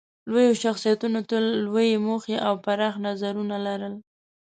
لویو 0.29 0.53
شخصیتونو 0.63 1.19
تل 1.29 1.43
لویې 1.65 1.97
موخې 2.05 2.35
او 2.47 2.53
پراخ 2.63 2.95
نظرونه 3.07 3.55
لرل. 3.65 3.95